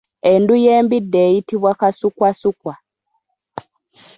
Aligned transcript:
Endu 0.31 0.53
y’embidde 0.63 1.19
eyitibwa 1.27 1.71
Kasukwasukwa. 1.79 2.73